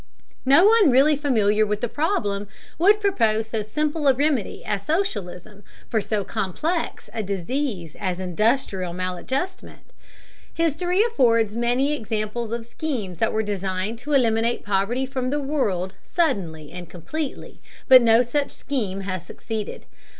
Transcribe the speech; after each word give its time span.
No 0.47 0.65
one 0.65 0.89
really 0.89 1.15
familiar 1.15 1.63
with 1.63 1.81
the 1.81 1.87
problem 1.87 2.47
would 2.79 2.99
propose 2.99 3.45
so 3.47 3.61
simple 3.61 4.07
a 4.07 4.15
remedy 4.15 4.65
as 4.65 4.81
socialism 4.83 5.63
for 5.89 6.01
so 6.01 6.23
complex 6.23 7.07
a 7.13 7.21
disease 7.21 7.95
as 7.99 8.19
industrial 8.19 8.93
maladjustment. 8.93 9.83
History 10.55 11.03
affords 11.03 11.55
many 11.55 11.93
examples 11.95 12.51
of 12.51 12.65
schemes 12.65 13.19
that 13.19 13.31
were 13.31 13.43
designed 13.43 13.99
to 13.99 14.13
eliminate 14.13 14.65
poverty 14.65 15.05
from 15.05 15.29
the 15.29 15.39
world 15.39 15.93
suddenly 16.03 16.71
and 16.71 16.89
completely, 16.89 17.61
but 17.87 18.01
no 18.01 18.23
such 18.23 18.49
scheme 18.49 19.01
has 19.01 19.23
succeeded. 19.23 19.85